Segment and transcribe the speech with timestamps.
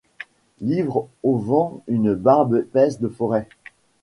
[0.61, 3.47] Livre au vent une barbe épaisse de forêts;